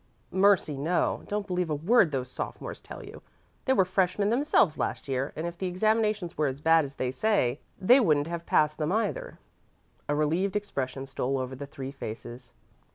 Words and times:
"Mercy, 0.33 0.79
no! 0.79 1.21
Don't 1.27 1.45
believe 1.45 1.69
a 1.69 1.75
word 1.75 2.11
those 2.11 2.31
sophomores 2.31 2.81
tell 2.81 3.03
you. 3.05 3.21
They 3.65 3.73
were 3.73 3.85
freshmen 3.85 4.31
themselves 4.31 4.79
last 4.79 5.07
year, 5.07 5.31
and 5.35 5.45
if 5.45 5.59
the 5.59 5.67
examinations 5.67 6.35
were 6.35 6.47
as 6.47 6.59
bad 6.59 6.83
as 6.83 6.95
they 6.95 7.11
say, 7.11 7.59
they 7.79 7.99
wouldn't 7.99 8.25
have 8.25 8.47
passed 8.47 8.79
them, 8.79 8.91
either." 8.91 9.37
A 10.09 10.15
relieved 10.15 10.55
expression 10.55 11.05
stole 11.05 11.37
over 11.37 11.55
the 11.55 11.67
three 11.67 11.91
faces. 11.91 12.51